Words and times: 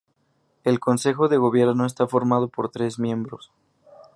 El 0.63 0.79
consejo 0.79 1.27
de 1.27 1.37
gobierno 1.37 1.85
está 1.85 2.07
formado 2.07 2.47
por 2.47 2.71
tres 2.71 2.97
miembros. 2.97 3.51